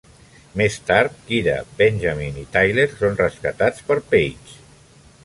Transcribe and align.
Més 0.59 0.77
tard 0.85 1.19
Kyra, 1.27 1.57
Benjamin 1.81 2.39
i 2.45 2.45
Tyler 2.55 2.87
són 3.03 3.21
rescatats 3.21 3.85
per 3.91 3.99
Paige. 4.15 4.57